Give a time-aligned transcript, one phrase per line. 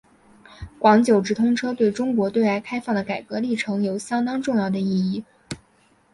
[0.79, 5.23] 广九直通车对中国对外开放的改革历程有相当重要的意义。